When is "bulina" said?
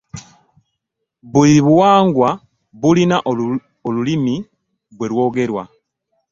2.79-3.17